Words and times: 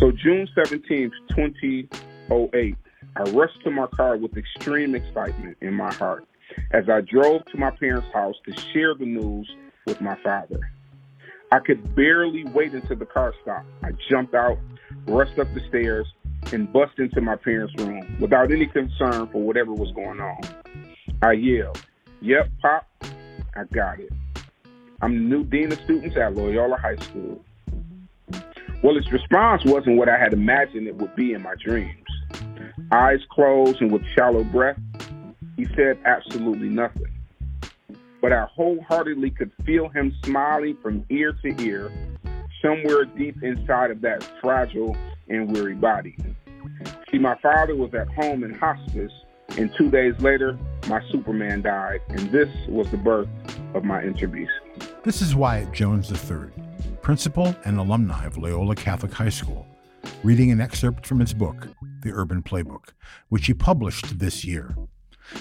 So 0.00 0.10
June 0.10 0.48
17th, 0.56 1.12
2008, 1.28 2.76
I 3.16 3.22
rushed 3.32 3.62
to 3.64 3.70
my 3.70 3.86
car 3.88 4.16
with 4.16 4.34
extreme 4.34 4.94
excitement 4.94 5.58
in 5.60 5.74
my 5.74 5.92
heart 5.92 6.24
as 6.70 6.88
I 6.88 7.02
drove 7.02 7.44
to 7.52 7.58
my 7.58 7.70
parents' 7.70 8.08
house 8.14 8.36
to 8.46 8.58
share 8.72 8.94
the 8.94 9.04
news 9.04 9.46
with 9.84 10.00
my 10.00 10.16
father. 10.24 10.58
I 11.52 11.58
could 11.58 11.94
barely 11.94 12.44
wait 12.44 12.72
until 12.72 12.96
the 12.96 13.04
car 13.04 13.34
stopped. 13.42 13.66
I 13.82 13.90
jumped 14.08 14.34
out, 14.34 14.56
rushed 15.06 15.38
up 15.38 15.52
the 15.52 15.60
stairs, 15.68 16.06
and 16.50 16.72
bust 16.72 16.98
into 16.98 17.20
my 17.20 17.36
parents' 17.36 17.74
room 17.76 18.16
without 18.18 18.50
any 18.50 18.68
concern 18.68 19.26
for 19.26 19.42
whatever 19.42 19.74
was 19.74 19.92
going 19.92 20.18
on. 20.18 20.40
I 21.20 21.32
yelled, 21.32 21.84
Yep, 22.22 22.48
Pop, 22.62 22.86
I 23.54 23.64
got 23.64 24.00
it. 24.00 24.10
I'm 25.02 25.14
the 25.14 25.36
new 25.36 25.44
dean 25.44 25.70
of 25.72 25.80
students 25.80 26.16
at 26.16 26.34
Loyola 26.34 26.78
High 26.78 26.96
School. 26.96 27.44
Well, 28.82 28.94
his 28.94 29.12
response 29.12 29.62
wasn't 29.64 29.98
what 29.98 30.08
I 30.08 30.18
had 30.18 30.32
imagined 30.32 30.86
it 30.86 30.96
would 30.96 31.14
be 31.14 31.34
in 31.34 31.42
my 31.42 31.54
dreams. 31.56 32.06
Eyes 32.90 33.20
closed 33.30 33.82
and 33.82 33.92
with 33.92 34.02
shallow 34.16 34.42
breath, 34.42 34.78
he 35.56 35.66
said 35.76 35.98
absolutely 36.06 36.70
nothing. 36.70 37.12
But 38.22 38.32
I 38.32 38.46
wholeheartedly 38.46 39.30
could 39.32 39.52
feel 39.66 39.88
him 39.88 40.14
smiling 40.24 40.78
from 40.82 41.04
ear 41.10 41.34
to 41.42 41.62
ear, 41.62 41.92
somewhere 42.62 43.04
deep 43.04 43.42
inside 43.42 43.90
of 43.90 44.00
that 44.00 44.22
fragile 44.40 44.96
and 45.28 45.52
weary 45.52 45.74
body. 45.74 46.16
See, 47.10 47.18
my 47.18 47.36
father 47.42 47.76
was 47.76 47.92
at 47.94 48.08
home 48.08 48.44
in 48.44 48.54
hospice, 48.54 49.12
and 49.58 49.70
two 49.76 49.90
days 49.90 50.14
later, 50.20 50.58
my 50.88 51.02
Superman 51.10 51.62
died, 51.62 52.00
and 52.08 52.30
this 52.30 52.48
was 52.68 52.90
the 52.90 52.96
birth 52.96 53.28
of 53.74 53.84
my 53.84 54.02
Inter 54.02 54.30
This 55.02 55.20
is 55.20 55.34
Wyatt 55.34 55.72
Jones 55.72 56.10
III, 56.10 56.50
principal 57.10 57.56
and 57.64 57.76
alumni 57.76 58.24
of 58.24 58.38
Loyola 58.38 58.76
Catholic 58.76 59.12
High 59.12 59.30
School, 59.30 59.66
reading 60.22 60.52
an 60.52 60.60
excerpt 60.60 61.04
from 61.04 61.18
his 61.18 61.34
book, 61.34 61.66
The 62.02 62.12
Urban 62.12 62.40
Playbook, 62.40 62.90
which 63.30 63.46
he 63.46 63.52
published 63.52 64.20
this 64.20 64.44
year. 64.44 64.76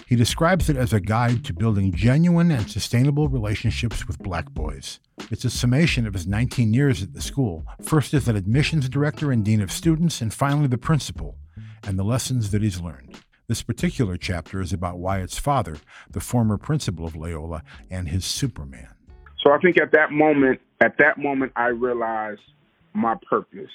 He 0.08 0.16
describes 0.16 0.68
it 0.68 0.76
as 0.76 0.94
a 0.94 1.00
guide 1.00 1.46
to 1.46 1.54
building 1.54 1.94
genuine 1.94 2.50
and 2.50 2.68
sustainable 2.68 3.30
relationships 3.30 4.08
with 4.08 4.18
black 4.18 4.50
boys. 4.50 5.00
It's 5.30 5.46
a 5.46 5.52
summation 5.52 6.08
of 6.08 6.16
his 6.16 6.26
19 6.26 6.74
years 6.74 7.04
at 7.04 7.14
the 7.14 7.22
school, 7.22 7.68
first 7.84 8.16
as 8.16 8.28
an 8.28 8.36
admissions 8.36 8.90
director 8.90 9.32
and 9.32 9.46
dean 9.46 9.62
of 9.62 9.72
students, 9.72 10.22
and 10.22 10.34
finally 10.34 10.66
the 10.66 10.80
principal, 10.80 11.38
and 11.84 12.00
the 12.00 12.04
lessons 12.04 12.50
that 12.50 12.64
he's 12.64 12.82
learned. 12.82 13.20
This 13.48 13.62
particular 13.62 14.18
chapter 14.18 14.60
is 14.60 14.74
about 14.74 14.98
Wyatt's 14.98 15.38
father, 15.38 15.78
the 16.10 16.20
former 16.20 16.58
principal 16.58 17.06
of 17.06 17.16
Loyola, 17.16 17.62
and 17.92 18.10
his 18.10 18.26
Superman. 18.26 18.88
So 19.44 19.52
I 19.52 19.58
think 19.60 19.78
at 19.82 19.92
that 19.94 20.12
moment, 20.12 20.60
at 20.82 20.98
that 21.00 21.18
moment, 21.18 21.52
I 21.56 21.68
realized 21.68 22.42
my 22.94 23.16
purpose. 23.30 23.72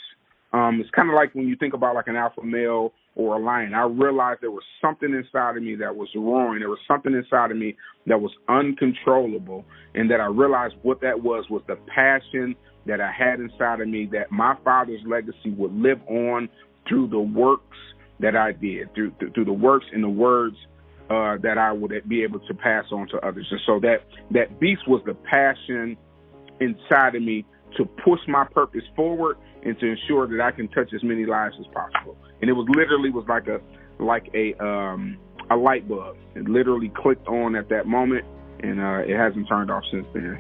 Um, 0.53 0.81
it's 0.81 0.91
kind 0.91 1.09
of 1.09 1.15
like 1.15 1.35
when 1.35 1.49
you 1.49 1.57
think 1.57 1.75
about 1.75 1.95
like 1.95 2.07
an 2.07 2.17
alpha 2.17 2.43
male 2.43 2.93
or 3.17 3.37
a 3.37 3.39
lion. 3.39 3.75
I 3.75 3.85
realized 3.85 4.41
there 4.41 4.51
was 4.51 4.65
something 4.81 5.13
inside 5.13 5.57
of 5.57 5.63
me 5.63 5.77
that 5.77 5.95
was 5.95 6.09
roaring. 6.15 6.61
There 6.61 6.69
was 6.69 6.81
something 6.87 7.15
inside 7.15 7.51
of 7.51 7.57
me 7.57 7.77
that 8.07 8.21
was 8.21 8.33
uncontrollable, 8.49 9.65
and 9.95 10.11
that 10.11 10.21
I 10.21 10.27
realized 10.27 10.75
what 10.83 11.01
that 11.03 11.23
was 11.23 11.45
was 11.49 11.63
the 11.67 11.77
passion 11.95 12.57
that 12.87 13.01
I 13.01 13.11
had 13.13 13.41
inside 13.41 13.81
of 13.81 13.89
me 13.89 14.09
that 14.13 14.31
my 14.31 14.57
father's 14.65 15.01
legacy 15.07 15.51
would 15.57 15.73
live 15.73 16.01
on 16.09 16.49
through 16.89 17.09
the 17.09 17.21
works 17.21 17.79
that 18.21 18.37
I 18.37 18.53
did, 18.53 18.93
through 18.95 19.13
through 19.35 19.45
the 19.45 19.53
works 19.53 19.87
and 19.93 20.03
the 20.03 20.09
words 20.09 20.57
uh, 21.11 21.37
that 21.39 21.59
I 21.59 21.73
would 21.73 22.09
be 22.09 22.23
able 22.23 22.41
to 22.41 22.55
pass 22.55 22.87
on 22.91 23.09
to 23.09 23.19
others. 23.19 23.47
And 23.51 23.61
so 23.67 23.79
that 23.81 24.05
that 24.31 24.59
beast 24.61 24.89
was 24.89 25.03
the 25.05 25.15
passion 25.15 25.97
inside 26.61 27.15
of 27.15 27.23
me 27.23 27.45
to 27.77 27.85
push 27.85 28.21
my 28.29 28.45
purpose 28.45 28.85
forward 28.95 29.37
and 29.65 29.79
to 29.81 29.87
ensure 29.87 30.27
that 30.27 30.41
I 30.41 30.51
can 30.51 30.69
touch 30.69 30.93
as 30.95 31.03
many 31.03 31.27
lives 31.27 31.57
as 31.59 31.67
possible. 31.67 32.17
And 32.41 32.49
it 32.49 32.53
was 32.53 32.67
literally 32.69 33.11
was 33.11 33.27
like 33.29 33.49
a 33.49 33.61
like 33.99 34.31
a 34.35 34.55
um, 34.65 35.19
a 35.51 35.57
light 35.57 35.89
bulb. 35.89 36.17
It 36.35 36.49
literally 36.49 36.89
clicked 36.89 37.27
on 37.29 37.55
at 37.57 37.69
that 37.69 37.87
moment, 37.87 38.25
and 38.61 38.81
uh, 38.81 39.03
it 39.07 39.17
hasn't 39.17 39.49
turned 39.49 39.71
off 39.71 39.85
since 39.91 40.07
then. 40.15 40.39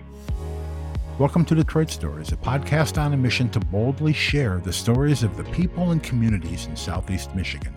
Welcome 1.19 1.44
to 1.44 1.55
Detroit 1.55 1.91
Stories, 1.91 2.33
a 2.33 2.37
podcast 2.37 3.00
on 3.00 3.12
a 3.12 3.17
mission 3.17 3.49
to 3.50 3.61
boldly 3.61 4.12
share 4.12 4.59
the 4.59 4.72
stories 4.72 5.22
of 5.22 5.37
the 5.37 5.44
people 5.44 5.93
and 5.93 6.03
communities 6.03 6.67
in 6.67 6.75
Southeast 6.75 7.34
Michigan. 7.37 7.72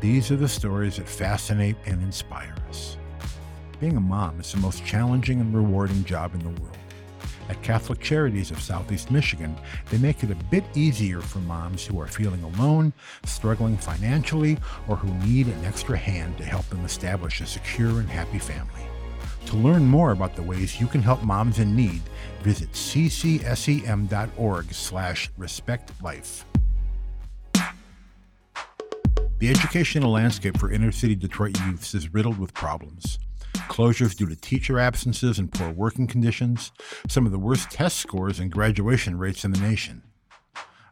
These 0.00 0.30
are 0.30 0.36
the 0.36 0.48
stories 0.48 0.96
that 0.96 1.08
fascinate 1.08 1.76
and 1.86 2.02
inspire 2.02 2.54
us. 2.68 2.98
Being 3.80 3.96
a 3.96 4.00
mom 4.00 4.40
is 4.40 4.52
the 4.52 4.58
most 4.58 4.84
challenging 4.84 5.40
and 5.40 5.54
rewarding 5.54 6.04
job 6.04 6.34
in 6.34 6.40
the 6.40 6.60
world. 6.60 6.76
At 7.48 7.62
Catholic 7.62 8.00
Charities 8.00 8.50
of 8.50 8.60
Southeast 8.60 9.10
Michigan, 9.10 9.56
they 9.90 9.98
make 9.98 10.22
it 10.22 10.30
a 10.30 10.44
bit 10.50 10.64
easier 10.74 11.20
for 11.20 11.38
moms 11.38 11.86
who 11.86 11.98
are 11.98 12.08
feeling 12.08 12.42
alone, 12.42 12.92
struggling 13.24 13.78
financially, 13.78 14.58
or 14.86 14.96
who 14.96 15.14
need 15.26 15.46
an 15.46 15.64
extra 15.64 15.96
hand 15.96 16.36
to 16.38 16.44
help 16.44 16.68
them 16.68 16.84
establish 16.84 17.40
a 17.40 17.46
secure 17.46 18.00
and 18.00 18.10
happy 18.10 18.38
family. 18.38 18.82
To 19.46 19.56
learn 19.56 19.84
more 19.84 20.10
about 20.10 20.34
the 20.34 20.42
ways 20.42 20.80
you 20.80 20.88
can 20.88 21.02
help 21.02 21.22
moms 21.22 21.60
in 21.60 21.76
need, 21.76 22.02
visit 22.42 22.72
ccsem.org 22.72 24.74
slash 24.74 25.30
respectlife. 25.38 26.42
The 29.38 29.50
educational 29.50 30.12
landscape 30.12 30.58
for 30.58 30.70
inner 30.70 30.92
city 30.92 31.14
Detroit 31.14 31.60
youths 31.60 31.94
is 31.94 32.14
riddled 32.14 32.38
with 32.38 32.54
problems 32.54 33.18
closures 33.68 34.16
due 34.16 34.26
to 34.26 34.36
teacher 34.36 34.78
absences 34.78 35.38
and 35.38 35.52
poor 35.52 35.70
working 35.70 36.06
conditions, 36.06 36.72
some 37.08 37.26
of 37.26 37.32
the 37.32 37.38
worst 37.38 37.70
test 37.70 37.98
scores 37.98 38.38
and 38.38 38.52
graduation 38.52 39.18
rates 39.18 39.44
in 39.44 39.50
the 39.50 39.60
nation. 39.60 40.02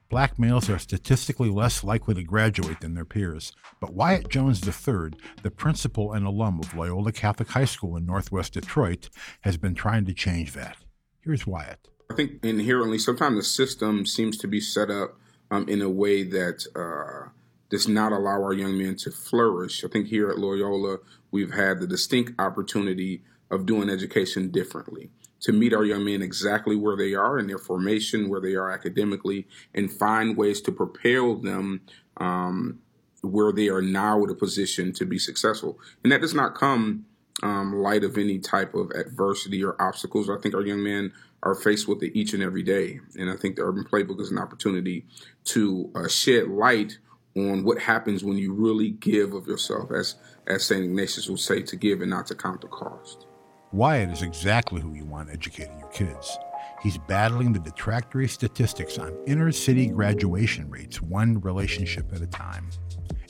Black 0.08 0.38
males 0.38 0.68
are 0.68 0.78
statistically 0.78 1.48
less 1.48 1.82
likely 1.82 2.14
to 2.14 2.22
graduate 2.22 2.80
than 2.80 2.94
their 2.94 3.04
peers, 3.04 3.52
but 3.80 3.94
Wyatt 3.94 4.28
Jones 4.28 4.66
III, 4.66 5.12
the 5.42 5.50
principal 5.50 6.12
and 6.12 6.26
alum 6.26 6.60
of 6.60 6.74
Loyola 6.74 7.12
Catholic 7.12 7.48
High 7.48 7.64
School 7.64 7.96
in 7.96 8.06
northwest 8.06 8.52
Detroit, 8.52 9.08
has 9.40 9.56
been 9.56 9.74
trying 9.74 10.04
to 10.04 10.12
change 10.12 10.52
that. 10.52 10.76
Here's 11.22 11.46
Wyatt. 11.46 11.88
I 12.10 12.14
think 12.14 12.44
inherently, 12.44 12.98
sometimes 12.98 13.36
the 13.36 13.42
system 13.42 14.04
seems 14.04 14.36
to 14.38 14.46
be 14.46 14.60
set 14.60 14.90
up 14.90 15.18
um, 15.50 15.68
in 15.68 15.80
a 15.80 15.88
way 15.88 16.22
that 16.22 16.66
uh, 16.76 17.30
does 17.74 17.88
not 17.88 18.12
allow 18.12 18.40
our 18.40 18.52
young 18.52 18.78
men 18.78 18.94
to 18.94 19.10
flourish. 19.10 19.84
I 19.84 19.88
think 19.88 20.06
here 20.06 20.30
at 20.30 20.38
Loyola, 20.38 20.98
we've 21.32 21.52
had 21.52 21.80
the 21.80 21.88
distinct 21.88 22.40
opportunity 22.40 23.24
of 23.50 23.66
doing 23.66 23.90
education 23.90 24.52
differently 24.52 25.10
to 25.40 25.52
meet 25.52 25.74
our 25.74 25.84
young 25.84 26.04
men 26.04 26.22
exactly 26.22 26.76
where 26.76 26.96
they 26.96 27.14
are 27.14 27.36
in 27.36 27.48
their 27.48 27.58
formation, 27.58 28.28
where 28.28 28.40
they 28.40 28.54
are 28.54 28.70
academically, 28.70 29.48
and 29.74 29.92
find 29.92 30.36
ways 30.36 30.60
to 30.60 30.70
propel 30.70 31.34
them 31.34 31.80
um, 32.18 32.78
where 33.22 33.50
they 33.50 33.68
are 33.68 33.82
now 33.82 34.22
in 34.22 34.30
a 34.30 34.34
position 34.36 34.92
to 34.92 35.04
be 35.04 35.18
successful. 35.18 35.76
And 36.04 36.12
that 36.12 36.20
does 36.20 36.32
not 36.32 36.54
come 36.54 37.06
um, 37.42 37.74
light 37.74 38.04
of 38.04 38.16
any 38.16 38.38
type 38.38 38.72
of 38.74 38.92
adversity 38.92 39.64
or 39.64 39.74
obstacles. 39.82 40.30
I 40.30 40.38
think 40.38 40.54
our 40.54 40.64
young 40.64 40.84
men 40.84 41.12
are 41.42 41.56
faced 41.56 41.88
with 41.88 42.04
it 42.04 42.16
each 42.16 42.34
and 42.34 42.42
every 42.42 42.62
day. 42.62 43.00
And 43.18 43.28
I 43.28 43.34
think 43.34 43.56
the 43.56 43.62
Urban 43.62 43.84
Playbook 43.84 44.20
is 44.20 44.30
an 44.30 44.38
opportunity 44.38 45.06
to 45.46 45.90
uh, 45.96 46.06
shed 46.06 46.46
light 46.46 46.98
on 47.36 47.64
what 47.64 47.78
happens 47.78 48.22
when 48.22 48.36
you 48.36 48.52
really 48.52 48.90
give 48.90 49.34
of 49.34 49.46
yourself, 49.46 49.90
as 49.90 50.16
as 50.46 50.64
Saint 50.64 50.84
Ignatius 50.84 51.28
would 51.28 51.40
say, 51.40 51.62
to 51.62 51.76
give 51.76 52.00
and 52.00 52.10
not 52.10 52.26
to 52.26 52.34
count 52.34 52.60
the 52.60 52.68
cost. 52.68 53.26
Wyatt 53.72 54.10
is 54.10 54.22
exactly 54.22 54.80
who 54.80 54.94
you 54.94 55.04
want 55.04 55.30
educating 55.30 55.78
your 55.78 55.88
kids. 55.88 56.38
He's 56.82 56.98
battling 56.98 57.52
the 57.52 57.58
detractory 57.58 58.28
statistics 58.28 58.98
on 58.98 59.16
inner 59.26 59.50
city 59.50 59.88
graduation 59.88 60.70
rates, 60.70 61.00
one 61.00 61.40
relationship 61.40 62.12
at 62.12 62.20
a 62.20 62.26
time. 62.26 62.68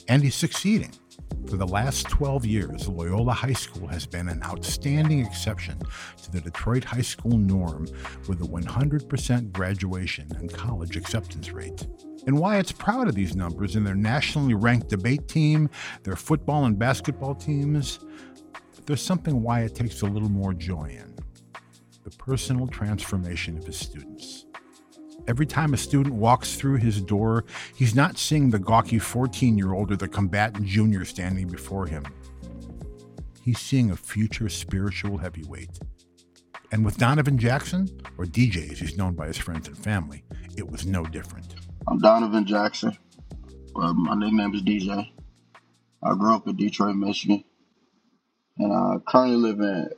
And 0.07 0.23
he's 0.23 0.35
succeeding. 0.35 0.91
For 1.47 1.57
the 1.57 1.67
last 1.67 2.09
12 2.09 2.45
years, 2.45 2.87
Loyola 2.87 3.33
High 3.33 3.53
School 3.53 3.87
has 3.87 4.05
been 4.05 4.29
an 4.29 4.41
outstanding 4.43 5.25
exception 5.25 5.79
to 6.23 6.31
the 6.31 6.41
Detroit 6.41 6.83
high 6.83 7.01
school 7.01 7.37
norm 7.37 7.87
with 8.27 8.41
a 8.41 8.45
100% 8.45 9.51
graduation 9.51 10.27
and 10.37 10.51
college 10.51 10.97
acceptance 10.97 11.51
rate. 11.51 11.87
And 12.25 12.39
Wyatt's 12.39 12.71
proud 12.71 13.07
of 13.07 13.15
these 13.15 13.35
numbers 13.35 13.75
in 13.75 13.83
their 13.83 13.95
nationally 13.95 14.55
ranked 14.55 14.89
debate 14.89 15.27
team, 15.27 15.69
their 16.03 16.15
football 16.15 16.65
and 16.65 16.77
basketball 16.77 17.35
teams. 17.35 17.99
But 18.75 18.85
there's 18.87 19.01
something 19.01 19.43
Wyatt 19.43 19.75
takes 19.75 20.01
a 20.01 20.07
little 20.07 20.29
more 20.29 20.53
joy 20.53 20.97
in 20.99 21.15
the 22.03 22.11
personal 22.17 22.67
transformation 22.67 23.57
of 23.57 23.65
his 23.65 23.77
students. 23.77 24.45
Every 25.27 25.47
time 25.47 25.73
a 25.73 25.77
student 25.77 26.15
walks 26.15 26.55
through 26.55 26.77
his 26.77 27.01
door, 27.01 27.45
he's 27.75 27.95
not 27.95 28.17
seeing 28.17 28.51
the 28.51 28.59
gawky 28.59 28.99
14 28.99 29.57
year 29.57 29.73
old 29.73 29.91
or 29.91 29.95
the 29.95 30.07
combatant 30.07 30.67
junior 30.67 31.03
standing 31.03 31.47
before 31.47 31.87
him. 31.87 32.03
He's 33.41 33.59
seeing 33.59 33.89
a 33.89 33.95
future 33.95 34.49
spiritual 34.49 35.17
heavyweight. 35.17 35.79
And 36.71 36.85
with 36.85 36.97
Donovan 36.97 37.37
Jackson, 37.37 37.89
or 38.17 38.25
DJ 38.25 38.71
as 38.71 38.79
he's 38.79 38.97
known 38.97 39.13
by 39.15 39.27
his 39.27 39.37
friends 39.37 39.67
and 39.67 39.77
family, 39.77 40.23
it 40.57 40.69
was 40.69 40.85
no 40.85 41.03
different. 41.03 41.55
I'm 41.87 41.99
Donovan 41.99 42.45
Jackson. 42.45 42.97
Uh, 43.75 43.93
my 43.93 44.15
nickname 44.15 44.53
is 44.53 44.61
DJ. 44.61 45.11
I 46.03 46.15
grew 46.15 46.35
up 46.35 46.47
in 46.47 46.55
Detroit, 46.55 46.95
Michigan, 46.95 47.43
and 48.57 48.73
I 48.73 48.97
currently 49.07 49.37
live 49.37 49.59
in 49.59 49.89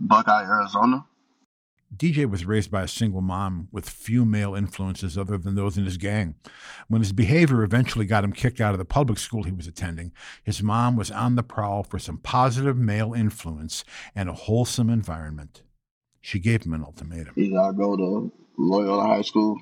Buckeye, 0.00 0.44
Arizona. 0.44 1.04
DJ 1.96 2.30
was 2.30 2.44
raised 2.44 2.70
by 2.70 2.82
a 2.82 2.88
single 2.88 3.22
mom 3.22 3.68
with 3.72 3.88
few 3.88 4.24
male 4.24 4.54
influences 4.54 5.16
other 5.16 5.38
than 5.38 5.54
those 5.54 5.78
in 5.78 5.84
his 5.84 5.96
gang. 5.96 6.34
When 6.88 7.00
his 7.00 7.12
behavior 7.12 7.62
eventually 7.62 8.04
got 8.04 8.24
him 8.24 8.32
kicked 8.32 8.60
out 8.60 8.72
of 8.74 8.78
the 8.78 8.84
public 8.84 9.18
school 9.18 9.44
he 9.44 9.52
was 9.52 9.66
attending, 9.66 10.12
his 10.42 10.62
mom 10.62 10.96
was 10.96 11.10
on 11.10 11.36
the 11.36 11.42
prowl 11.42 11.82
for 11.82 11.98
some 11.98 12.18
positive 12.18 12.76
male 12.76 13.14
influence 13.14 13.84
and 14.14 14.28
a 14.28 14.34
wholesome 14.34 14.90
environment. 14.90 15.62
She 16.20 16.38
gave 16.38 16.64
him 16.64 16.74
an 16.74 16.84
ultimatum. 16.84 17.34
Either 17.36 17.58
I 17.58 17.72
go 17.72 17.96
to 17.96 18.32
Loyola 18.58 19.06
High 19.06 19.22
School, 19.22 19.58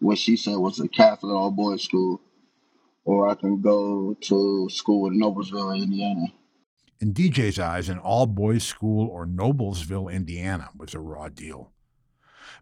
what 0.00 0.18
she 0.18 0.36
said 0.36 0.56
was 0.56 0.80
a 0.80 0.88
Catholic 0.88 1.32
all 1.32 1.50
boys 1.50 1.82
school, 1.82 2.20
or 3.04 3.28
I 3.28 3.34
can 3.34 3.60
go 3.62 4.14
to 4.20 4.68
school 4.68 5.06
in 5.06 5.18
Noblesville, 5.18 5.80
Indiana. 5.80 6.26
In 7.00 7.14
DJ's 7.14 7.58
eyes, 7.58 7.88
an 7.88 7.98
all 7.98 8.26
boys 8.26 8.62
school 8.62 9.08
or 9.08 9.26
Noblesville, 9.26 10.12
Indiana 10.12 10.68
was 10.76 10.92
a 10.92 11.00
raw 11.00 11.30
deal. 11.30 11.72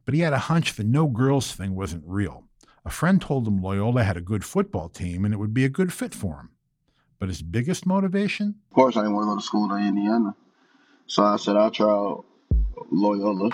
But 0.04 0.14
he 0.14 0.20
had 0.20 0.32
a 0.32 0.38
hunch 0.38 0.74
the 0.74 0.84
no 0.84 1.08
girls 1.08 1.50
thing 1.52 1.74
wasn't 1.74 2.04
real. 2.06 2.44
A 2.84 2.90
friend 2.90 3.20
told 3.20 3.48
him 3.48 3.60
Loyola 3.60 4.04
had 4.04 4.16
a 4.16 4.20
good 4.20 4.44
football 4.44 4.88
team 4.88 5.24
and 5.24 5.34
it 5.34 5.38
would 5.38 5.52
be 5.52 5.64
a 5.64 5.68
good 5.68 5.92
fit 5.92 6.14
for 6.14 6.36
him. 6.36 6.50
But 7.18 7.30
his 7.30 7.42
biggest 7.42 7.84
motivation? 7.84 8.54
Of 8.70 8.74
course, 8.76 8.96
I 8.96 9.00
didn't 9.00 9.16
want 9.16 9.24
to 9.24 9.30
go 9.30 9.36
to 9.38 9.44
school 9.44 9.74
in 9.74 9.88
Indiana. 9.88 10.36
So 11.08 11.24
I 11.24 11.34
said, 11.36 11.56
I'll 11.56 11.72
try 11.72 11.90
out 11.90 12.24
Loyola. 12.92 13.50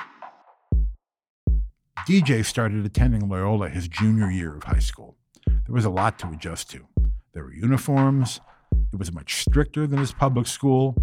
DJ 2.07 2.45
started 2.45 2.85
attending 2.85 3.31
Loyola 3.31 3.71
his 3.71 3.89
junior 3.89 4.31
year 4.31 4.55
of 4.55 4.65
high 4.65 4.81
school. 4.81 5.17
There 5.47 5.75
was 5.75 5.87
a 5.87 5.91
lot 5.91 6.19
to 6.19 6.29
adjust 6.29 6.71
to. 6.73 6.87
There 7.33 7.45
were 7.45 7.55
uniforms, 7.55 8.41
it 8.95 8.99
was 8.99 9.13
much 9.13 9.43
stricter 9.43 9.87
than 9.87 9.99
his 9.99 10.13
public 10.13 10.47
school, 10.47 10.95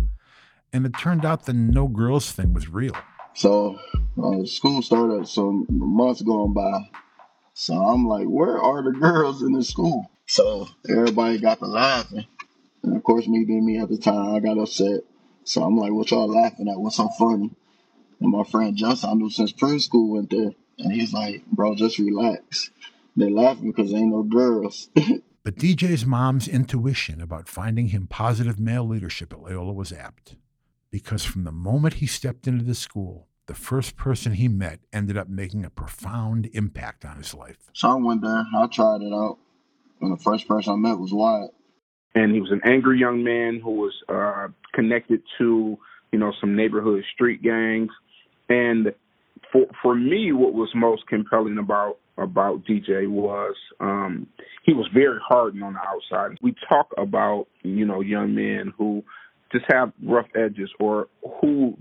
and 0.71 0.85
it 0.85 0.93
turned 0.97 1.25
out 1.25 1.45
the 1.45 1.53
no 1.53 1.87
girls 1.87 2.31
thing 2.31 2.53
was 2.53 2.69
real. 2.69 2.95
So 3.33 3.77
uh, 4.21 4.45
school 4.45 4.81
started 4.81 5.27
some 5.27 5.65
months 5.69 6.21
going 6.21 6.53
by. 6.53 6.89
So 7.53 7.73
I'm 7.73 8.07
like, 8.07 8.27
where 8.27 8.57
are 8.57 8.81
the 8.81 8.97
girls 8.97 9.41
in 9.41 9.51
the 9.51 9.63
school? 9.63 10.09
So 10.25 10.69
everybody 10.89 11.39
got 11.39 11.59
to 11.59 11.65
laughing. 11.65 12.25
And 12.83 12.95
of 12.95 13.03
course, 13.03 13.27
me 13.27 13.43
being 13.43 13.65
me 13.65 13.77
at 13.77 13.89
the 13.89 13.97
time, 13.97 14.35
I 14.35 14.39
got 14.39 14.57
upset. 14.57 15.01
So 15.43 15.61
I'm 15.61 15.75
like, 15.75 15.91
what 15.91 16.11
y'all 16.11 16.27
laughing 16.27 16.69
at? 16.69 16.79
What's 16.79 16.95
so 16.95 17.09
funny? 17.19 17.51
And 18.21 18.31
my 18.31 18.43
friend 18.43 18.77
Justin, 18.77 19.09
I 19.09 19.13
knew 19.15 19.29
since 19.29 19.51
preschool 19.51 20.07
went 20.07 20.29
there. 20.29 20.51
And 20.79 20.93
he's 20.93 21.13
like, 21.13 21.45
bro, 21.47 21.75
just 21.75 21.99
relax. 21.99 22.71
They 23.17 23.29
laughing 23.29 23.71
because 23.71 23.93
ain't 23.93 24.11
no 24.11 24.23
girls. 24.23 24.89
But 25.43 25.55
DJ's 25.55 26.05
mom's 26.05 26.47
intuition 26.47 27.19
about 27.19 27.47
finding 27.47 27.87
him 27.87 28.05
positive 28.05 28.59
male 28.59 28.87
leadership 28.87 29.33
at 29.33 29.41
Loyola 29.41 29.73
was 29.73 29.91
apt, 29.91 30.35
because 30.91 31.25
from 31.25 31.45
the 31.45 31.51
moment 31.51 31.95
he 31.95 32.05
stepped 32.05 32.47
into 32.47 32.63
the 32.63 32.75
school, 32.75 33.27
the 33.47 33.55
first 33.55 33.97
person 33.97 34.33
he 34.33 34.47
met 34.47 34.81
ended 34.93 35.17
up 35.17 35.27
making 35.27 35.65
a 35.65 35.71
profound 35.71 36.47
impact 36.53 37.05
on 37.05 37.17
his 37.17 37.33
life. 37.33 37.71
So 37.73 37.89
I 37.89 37.95
went 37.95 38.21
there, 38.21 38.45
I 38.55 38.67
tried 38.67 39.01
it 39.01 39.11
out, 39.11 39.39
and 39.99 40.15
the 40.15 40.21
first 40.23 40.47
person 40.47 40.73
I 40.73 40.75
met 40.75 40.99
was 40.99 41.11
Wyatt. 41.11 41.51
And 42.13 42.33
he 42.33 42.41
was 42.41 42.51
an 42.51 42.61
angry 42.63 42.99
young 42.99 43.23
man 43.23 43.59
who 43.63 43.71
was 43.71 43.93
uh, 44.09 44.49
connected 44.73 45.23
to, 45.39 45.77
you 46.11 46.19
know, 46.19 46.33
some 46.39 46.55
neighborhood 46.55 47.03
street 47.13 47.41
gangs. 47.41 47.89
And 48.47 48.93
for 49.51 49.65
for 49.81 49.95
me, 49.95 50.33
what 50.33 50.53
was 50.53 50.69
most 50.75 51.07
compelling 51.07 51.57
about 51.57 51.97
about 52.17 52.63
DJ 52.65 53.07
was 53.07 53.55
um, 53.79 54.27
he 54.63 54.73
was 54.73 54.87
very 54.93 55.19
hardened 55.27 55.63
on 55.63 55.73
the 55.73 55.79
outside. 55.79 56.37
We 56.41 56.55
talk 56.67 56.87
about 56.97 57.47
you 57.63 57.85
know 57.85 58.01
young 58.01 58.35
men 58.35 58.73
who 58.77 59.03
just 59.51 59.65
have 59.69 59.91
rough 60.03 60.27
edges 60.35 60.69
or 60.79 61.07
who 61.41 61.77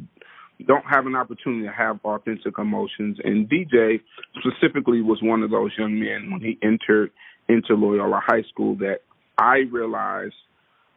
don't 0.67 0.85
have 0.85 1.07
an 1.07 1.15
opportunity 1.15 1.67
to 1.67 1.73
have 1.73 2.01
authentic 2.05 2.59
emotions. 2.59 3.19
And 3.25 3.49
DJ 3.49 4.01
specifically 4.39 5.01
was 5.01 5.19
one 5.23 5.43
of 5.43 5.51
those 5.51 5.71
young 5.79 5.99
men 5.99 6.31
when 6.31 6.41
he 6.41 6.59
entered 6.63 7.11
into 7.49 7.75
Loyola 7.75 8.21
High 8.25 8.43
School 8.49 8.77
that 8.77 8.99
I 9.39 9.65
realized 9.71 10.35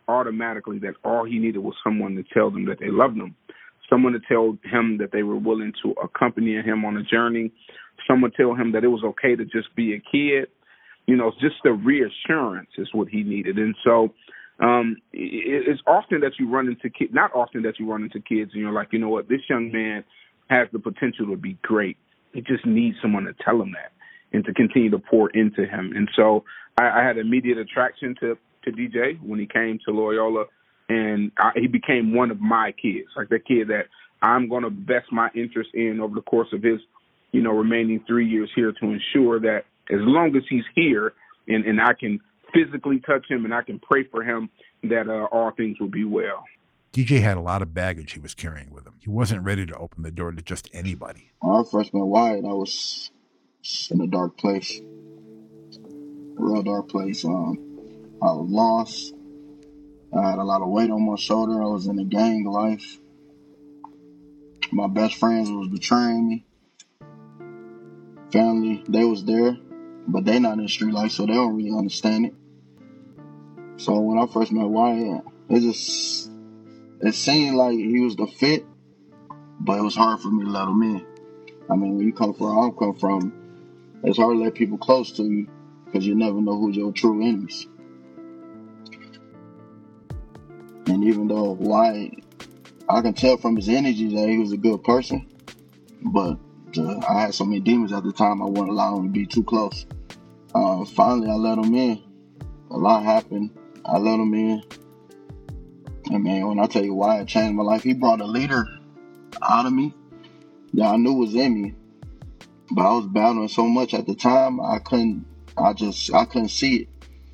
automatically 0.07 0.79
that 0.79 0.95
all 1.03 1.23
he 1.23 1.39
needed 1.39 1.59
was 1.59 1.75
someone 1.83 2.15
to 2.15 2.23
tell 2.33 2.51
them 2.51 2.65
that 2.65 2.79
they 2.79 2.89
loved 2.89 3.17
him 3.17 3.35
someone 3.93 4.13
to 4.13 4.19
tell 4.19 4.57
him 4.63 4.97
that 4.97 5.11
they 5.11 5.21
were 5.21 5.37
willing 5.37 5.71
to 5.83 5.91
accompany 6.03 6.55
him 6.55 6.83
on 6.83 6.97
a 6.97 7.03
journey, 7.03 7.51
someone 8.07 8.31
tell 8.31 8.55
him 8.55 8.71
that 8.71 8.83
it 8.83 8.87
was 8.87 9.03
okay 9.03 9.35
to 9.35 9.45
just 9.45 9.73
be 9.75 9.93
a 9.93 9.99
kid. 9.99 10.49
You 11.05 11.15
know, 11.15 11.31
just 11.39 11.55
the 11.63 11.73
reassurance 11.73 12.69
is 12.77 12.87
what 12.91 13.07
he 13.07 13.23
needed. 13.23 13.57
And 13.57 13.75
so 13.83 14.13
um 14.59 14.97
it's 15.11 15.81
often 15.87 16.21
that 16.21 16.33
you 16.39 16.49
run 16.49 16.67
into 16.67 16.89
kids, 16.89 17.11
not 17.13 17.31
often 17.35 17.63
that 17.63 17.79
you 17.79 17.91
run 17.91 18.03
into 18.03 18.19
kids 18.19 18.51
and 18.53 18.61
you're 18.61 18.71
like, 18.71 18.89
you 18.91 18.99
know 18.99 19.09
what, 19.09 19.29
this 19.29 19.41
young 19.49 19.71
man 19.71 20.03
has 20.49 20.67
the 20.73 20.79
potential 20.79 21.27
to 21.27 21.37
be 21.37 21.57
great. 21.61 21.97
He 22.33 22.41
just 22.41 22.65
needs 22.65 22.97
someone 23.01 23.25
to 23.25 23.33
tell 23.43 23.61
him 23.61 23.73
that 23.73 23.91
and 24.31 24.43
to 24.45 24.53
continue 24.53 24.89
to 24.89 24.99
pour 24.99 25.29
into 25.31 25.65
him. 25.65 25.93
And 25.95 26.09
so 26.15 26.43
I, 26.77 27.01
I 27.01 27.03
had 27.03 27.17
immediate 27.17 27.57
attraction 27.57 28.15
to 28.21 28.37
to 28.63 28.71
DJ 28.71 29.21
when 29.21 29.39
he 29.39 29.45
came 29.45 29.77
to 29.85 29.91
Loyola 29.91 30.45
and 30.89 31.31
I, 31.37 31.51
he 31.55 31.67
became 31.67 32.13
one 32.13 32.31
of 32.31 32.39
my 32.39 32.71
kids, 32.73 33.07
like 33.15 33.29
the 33.29 33.39
kid 33.39 33.69
that 33.69 33.87
I'm 34.21 34.47
going 34.49 34.63
to 34.63 34.69
best 34.69 35.11
my 35.11 35.29
interest 35.35 35.71
in 35.73 35.99
over 35.99 36.15
the 36.15 36.21
course 36.21 36.49
of 36.53 36.63
his, 36.63 36.79
you 37.31 37.41
know, 37.41 37.51
remaining 37.51 38.03
three 38.07 38.27
years 38.27 38.49
here 38.55 38.71
to 38.71 38.85
ensure 38.85 39.39
that 39.41 39.65
as 39.89 39.99
long 39.99 40.35
as 40.35 40.43
he's 40.49 40.63
here 40.75 41.13
and, 41.47 41.65
and 41.65 41.81
I 41.81 41.93
can 41.93 42.19
physically 42.53 42.99
touch 42.99 43.25
him 43.29 43.45
and 43.45 43.53
I 43.53 43.63
can 43.63 43.79
pray 43.79 44.03
for 44.03 44.23
him, 44.23 44.49
that 44.83 45.07
uh, 45.07 45.25
all 45.31 45.51
things 45.51 45.79
will 45.79 45.89
be 45.89 46.05
well. 46.05 46.45
DJ 46.93 47.21
had 47.21 47.37
a 47.37 47.41
lot 47.41 47.61
of 47.61 47.73
baggage 47.73 48.13
he 48.13 48.19
was 48.19 48.35
carrying 48.35 48.71
with 48.71 48.85
him. 48.85 48.93
He 48.99 49.09
wasn't 49.09 49.43
ready 49.43 49.65
to 49.65 49.75
open 49.75 50.03
the 50.03 50.11
door 50.11 50.31
to 50.31 50.41
just 50.41 50.69
anybody. 50.73 51.31
When 51.39 51.55
I 51.55 51.63
first 51.69 51.93
met 51.93 52.03
Wyatt, 52.03 52.45
I 52.45 52.53
was 52.53 53.09
in 53.89 53.99
a 54.01 54.07
dark 54.07 54.37
place, 54.37 54.79
a 54.79 54.81
real 56.37 56.61
dark 56.61 56.89
place. 56.89 57.25
Um, 57.25 57.57
I 58.21 58.27
was 58.33 58.47
lost. 58.49 59.13
I 60.15 60.29
had 60.29 60.37
a 60.37 60.43
lot 60.43 60.61
of 60.61 60.69
weight 60.69 60.91
on 60.91 61.09
my 61.09 61.15
shoulder. 61.15 61.61
I 61.61 61.65
was 61.65 61.87
in 61.87 61.97
a 61.97 62.03
gang 62.03 62.45
life. 62.45 62.99
My 64.71 64.87
best 64.87 65.15
friends 65.15 65.49
was 65.49 65.67
betraying 65.67 66.27
me. 66.27 66.45
Family, 68.31 68.83
they 68.87 69.05
was 69.05 69.25
there, 69.25 69.57
but 70.07 70.25
they 70.25 70.39
not 70.39 70.59
in 70.59 70.67
street 70.67 70.93
life, 70.93 71.11
so 71.11 71.25
they 71.25 71.33
don't 71.33 71.55
really 71.55 71.75
understand 71.75 72.27
it. 72.27 72.33
So 73.77 73.99
when 73.99 74.19
I 74.19 74.27
first 74.27 74.51
met 74.51 74.67
Wyatt, 74.67 75.23
it 75.49 75.59
just 75.61 76.31
it 77.01 77.13
seemed 77.15 77.55
like 77.57 77.73
he 77.75 77.99
was 77.99 78.15
the 78.15 78.27
fit, 78.27 78.65
but 79.59 79.79
it 79.79 79.83
was 79.83 79.95
hard 79.95 80.19
for 80.21 80.29
me 80.29 80.45
to 80.45 80.49
let 80.49 80.67
him 80.67 80.81
in. 80.83 81.05
I 81.69 81.75
mean, 81.75 81.97
when 81.97 82.05
you 82.05 82.13
come 82.13 82.33
from 82.33 82.55
where 82.55 82.67
I 82.67 82.71
come 82.71 82.95
from, 82.95 83.33
it's 84.03 84.17
hard 84.17 84.37
to 84.37 84.43
let 84.43 84.53
people 84.53 84.77
close 84.77 85.11
to 85.13 85.23
you 85.23 85.49
because 85.85 86.05
you 86.05 86.13
never 86.15 86.39
know 86.39 86.57
who's 86.57 86.75
your 86.75 86.91
true 86.91 87.21
enemies. 87.21 87.67
Even 91.03 91.27
though 91.27 91.51
Wyatt, 91.51 92.23
I 92.87 93.01
can 93.01 93.13
tell 93.13 93.35
from 93.35 93.57
his 93.57 93.67
energy 93.67 94.15
that 94.15 94.29
he 94.29 94.37
was 94.37 94.53
a 94.53 94.57
good 94.57 94.83
person, 94.83 95.27
but 96.01 96.37
uh, 96.77 97.01
I 97.07 97.21
had 97.21 97.33
so 97.33 97.43
many 97.43 97.59
demons 97.59 97.91
at 97.91 98.03
the 98.03 98.13
time, 98.13 98.41
I 98.41 98.45
wouldn't 98.45 98.69
allow 98.69 98.97
him 98.97 99.07
to 99.07 99.09
be 99.09 99.25
too 99.25 99.43
close. 99.43 99.85
Uh, 100.55 100.85
finally, 100.85 101.29
I 101.29 101.33
let 101.33 101.57
him 101.57 101.75
in. 101.75 102.01
A 102.71 102.77
lot 102.77 103.03
happened. 103.03 103.51
I 103.85 103.97
let 103.97 104.17
him 104.19 104.33
in. 104.33 104.63
And 106.09 106.23
man, 106.23 106.47
when 106.47 106.59
I 106.59 106.67
tell 106.67 106.83
you 106.83 106.93
Wyatt 106.93 107.27
changed 107.27 107.55
my 107.55 107.63
life, 107.63 107.83
he 107.83 107.93
brought 107.93 108.21
a 108.21 108.25
leader 108.25 108.65
out 109.41 109.65
of 109.65 109.73
me 109.73 109.93
that 110.73 110.85
I 110.85 110.95
knew 110.95 111.13
was 111.13 111.35
in 111.35 111.61
me. 111.61 111.73
But 112.71 112.85
I 112.85 112.93
was 112.93 113.07
battling 113.07 113.49
so 113.49 113.67
much 113.67 113.93
at 113.93 114.07
the 114.07 114.15
time, 114.15 114.61
I 114.61 114.79
couldn't, 114.79 115.25
I 115.57 115.73
just, 115.73 116.13
I 116.13 116.23
couldn't 116.23 116.47
see 116.47 116.75
it. 116.77 116.87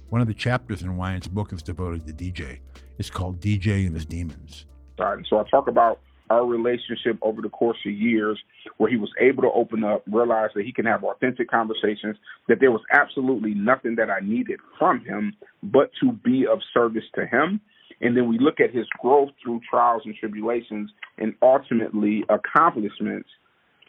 One 0.10 0.22
of 0.22 0.28
the 0.28 0.34
chapters 0.34 0.82
in 0.82 0.98
Wyatt's 0.98 1.28
book 1.28 1.54
is 1.54 1.62
devoted 1.62 2.08
to 2.08 2.14
DJ. 2.14 2.60
It's 2.98 3.12
called 3.12 3.40
DJ 3.40 3.86
and 3.86 3.94
His 3.94 4.06
Demons. 4.06 4.66
And 4.98 5.26
so 5.30 5.38
I 5.40 5.44
talk 5.50 5.68
about 5.68 6.00
our 6.32 6.46
relationship 6.46 7.18
over 7.22 7.42
the 7.42 7.50
course 7.50 7.78
of 7.86 7.92
years 7.92 8.40
where 8.78 8.90
he 8.90 8.98
was 8.98 9.12
able 9.20 9.44
to 9.44 9.52
open 9.52 9.84
up, 9.84 10.04
realize 10.12 10.50
that 10.56 10.66
he 10.66 10.74
can 10.74 10.86
have 10.86 11.04
authentic 11.04 11.50
conversations, 11.50 12.18
that 12.48 12.60
there 12.60 12.72
was 12.72 12.82
absolutely 12.92 13.54
nothing 13.54 13.96
that 13.96 14.10
I 14.10 14.20
needed 14.20 14.60
from 14.80 15.06
him 15.06 15.34
but 15.62 15.92
to 16.02 16.12
be 16.12 16.46
of 16.52 16.60
service 16.74 17.06
to 17.16 17.28
him. 17.28 17.62
And 18.02 18.18
then 18.18 18.28
we 18.28 18.40
look 18.40 18.60
at 18.60 18.74
his 18.74 18.88
growth 19.00 19.30
through 19.44 19.62
trials 19.70 20.04
and 20.06 20.16
tribulations 20.16 20.92
and 21.20 21.36
ultimately 21.42 22.24
accomplishments 22.30 23.30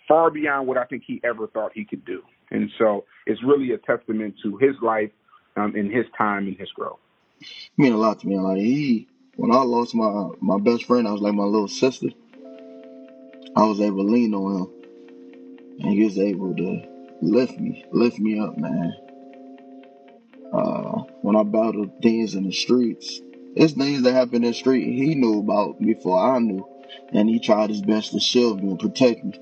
far 0.07 0.31
beyond 0.31 0.69
what 0.69 0.77
I 0.77 0.85
think 0.85 1.05
he 1.07 1.21
ever 1.25 1.47
thought 1.47 1.73
he 1.75 1.85
could 1.85 2.05
do. 2.05 2.23
And 2.51 2.71
so 2.79 3.05
it's 3.27 3.41
really 3.43 3.73
a 3.73 3.79
testament 3.79 4.35
to 4.43 4.57
his 4.59 4.75
life 4.83 5.11
um, 5.57 5.77
in 5.77 5.91
his 5.91 6.07
time 6.17 6.47
and 6.47 6.57
his 6.57 6.71
growth. 6.73 6.99
mean 7.77 7.93
a 7.93 7.97
lot 7.97 8.21
to 8.21 8.29
me. 8.29 8.39
Like 8.39 8.59
he, 8.59 9.09
when 9.37 9.53
I 9.53 9.63
lost 9.63 9.95
my 9.95 10.31
my 10.41 10.59
best 10.59 10.85
friend, 10.85 11.07
I 11.07 11.13
was 11.13 11.21
like 11.21 11.35
my 11.35 11.45
little 11.45 11.69
sister. 11.69 12.09
I 13.57 13.65
was 13.65 13.81
able 13.81 14.05
to 14.05 14.11
lean 14.11 14.35
on 14.35 14.63
him, 14.63 14.69
and 15.81 15.93
he 15.93 16.05
was 16.05 16.19
able 16.19 16.55
to 16.55 16.83
lift 17.21 17.59
me, 17.59 17.85
lift 17.93 18.19
me 18.19 18.39
up, 18.39 18.57
man. 18.57 18.95
Uh, 20.53 21.03
when 21.23 21.37
I 21.37 21.43
battled 21.43 22.01
things 22.03 22.35
in 22.35 22.45
the 22.45 22.53
streets, 22.53 23.21
it's 23.57 23.73
things 23.73 24.03
that 24.03 24.13
happen 24.13 24.37
in 24.37 24.51
the 24.51 24.55
street 24.55 24.85
he 24.85 25.15
knew 25.15 25.41
about 25.41 25.81
before 25.81 26.19
I 26.19 26.39
knew, 26.39 26.67
and 27.13 27.29
he 27.29 27.39
tried 27.39 27.71
his 27.71 27.83
best 27.83 28.13
to 28.13 28.21
shield 28.21 28.63
me 28.63 28.71
and 28.71 28.79
protect 28.79 29.25
me. 29.25 29.39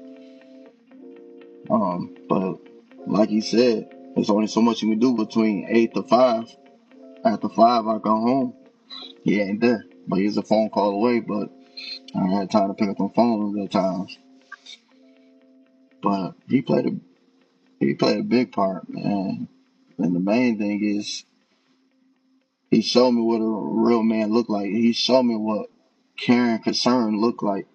Um, 1.70 2.16
but 2.28 2.58
like 3.06 3.28
he 3.28 3.40
said, 3.40 3.90
there's 4.18 4.30
only 4.30 4.48
so 4.48 4.60
much 4.60 4.82
you 4.82 4.88
can 4.88 4.98
do 4.98 5.14
between 5.14 5.64
eight 5.68 5.94
to 5.94 6.02
five. 6.02 6.52
After 7.24 7.48
five, 7.48 7.86
I 7.86 7.98
go 7.98 8.10
home. 8.10 8.54
He 9.22 9.40
ain't 9.40 9.60
there, 9.60 9.84
but 10.08 10.18
he's 10.18 10.36
a 10.36 10.42
phone 10.42 10.70
call 10.70 10.90
away. 10.90 11.20
But 11.20 11.50
I 12.16 12.26
had 12.26 12.50
time 12.50 12.66
to 12.66 12.74
pick 12.74 12.88
up 12.88 12.96
the 12.96 13.08
phone 13.14 13.62
at 13.62 13.70
times. 13.70 14.18
But 16.02 16.34
he 16.48 16.62
played 16.62 16.86
a 16.86 16.90
he 17.78 17.94
played 17.94 18.18
a 18.18 18.24
big 18.24 18.50
part, 18.50 18.88
man. 18.88 19.46
And 19.98 20.16
the 20.16 20.20
main 20.20 20.58
thing 20.58 20.82
is 20.82 21.24
he 22.72 22.82
showed 22.82 23.12
me 23.12 23.22
what 23.22 23.36
a 23.36 23.46
real 23.46 24.02
man 24.02 24.32
looked 24.32 24.50
like. 24.50 24.66
He 24.66 24.92
showed 24.94 25.22
me 25.22 25.36
what 25.36 25.68
caring 26.18 26.58
concern 26.58 27.20
looked 27.20 27.44
like. 27.44 27.68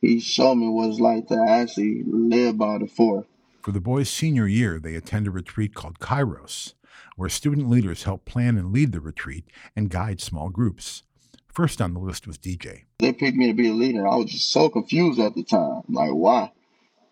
He 0.00 0.18
showed 0.18 0.56
me 0.56 0.66
what 0.66 0.88
it's 0.88 0.98
like 0.98 1.28
to 1.28 1.40
actually 1.40 2.02
live 2.04 2.58
by 2.58 2.78
the 2.78 2.88
four. 2.88 3.24
For 3.60 3.72
the 3.72 3.80
boys' 3.80 4.08
senior 4.08 4.46
year, 4.46 4.80
they 4.80 4.94
attend 4.94 5.26
a 5.26 5.30
retreat 5.30 5.74
called 5.74 5.98
Kairos, 5.98 6.72
where 7.16 7.28
student 7.28 7.68
leaders 7.68 8.04
help 8.04 8.24
plan 8.24 8.56
and 8.56 8.72
lead 8.72 8.92
the 8.92 9.00
retreat 9.00 9.44
and 9.76 9.90
guide 9.90 10.22
small 10.22 10.48
groups. 10.48 11.02
First 11.46 11.82
on 11.82 11.92
the 11.92 12.00
list 12.00 12.26
was 12.26 12.38
DJ. 12.38 12.84
They 13.00 13.12
picked 13.12 13.36
me 13.36 13.48
to 13.48 13.52
be 13.52 13.68
a 13.68 13.74
leader. 13.74 14.08
I 14.08 14.16
was 14.16 14.30
just 14.30 14.50
so 14.50 14.70
confused 14.70 15.20
at 15.20 15.34
the 15.34 15.42
time. 15.42 15.82
Like, 15.90 16.12
why? 16.12 16.52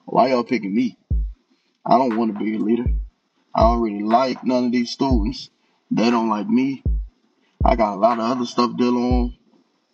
Why 0.06 0.28
y'all 0.28 0.42
picking 0.42 0.74
me? 0.74 0.96
I 1.84 1.98
don't 1.98 2.16
want 2.16 2.32
to 2.32 2.42
be 2.42 2.56
a 2.56 2.58
leader. 2.58 2.86
I 3.54 3.60
don't 3.60 3.82
really 3.82 4.04
like 4.04 4.42
none 4.42 4.66
of 4.66 4.72
these 4.72 4.90
students. 4.90 5.50
They 5.90 6.10
don't 6.10 6.30
like 6.30 6.48
me. 6.48 6.82
I 7.62 7.76
got 7.76 7.94
a 7.94 8.00
lot 8.00 8.20
of 8.20 8.24
other 8.24 8.46
stuff 8.46 8.74
dealing 8.78 9.36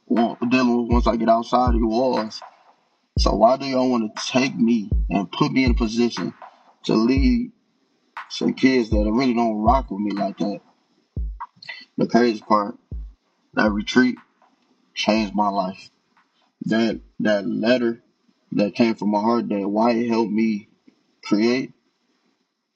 on, 0.09 0.37
dealing 0.51 0.83
with 0.83 0.93
once 0.93 1.07
I 1.09 1.17
get 1.17 1.29
outside 1.29 1.75
of 1.75 1.81
the 1.81 1.87
walls. 1.87 2.41
So 3.19 3.35
why 3.35 3.57
do 3.57 3.67
y'all 3.67 3.91
want 3.91 4.17
to 4.17 4.27
take 4.27 4.57
me 4.57 4.91
and 5.09 5.31
put 5.31 5.53
me 5.53 5.65
in 5.65 5.71
a 5.71 5.75
position 5.75 6.35
to 6.85 6.95
lead 6.95 7.53
some 8.29 8.55
kids 8.55 8.91
that 8.91 9.11
really 9.13 9.35
don't 9.35 9.63
rock 9.63 9.91
with 9.91 10.01
me 10.01 10.11
like 10.11 10.37
that? 10.39 10.61
The 11.97 12.09
crazy 12.09 12.41
part, 12.41 12.77
that 13.55 13.71
retreat 13.71 14.17
changed 14.95 15.35
my 15.35 15.49
life. 15.49 15.91
That 16.67 17.01
that 17.21 17.47
letter 17.47 18.03
that 18.53 18.75
came 18.75 18.95
from 18.95 19.11
my 19.11 19.21
heart 19.21 19.49
that 19.49 19.69
Wyatt 19.69 20.09
helped 20.09 20.33
me 20.33 20.69
create 21.23 21.73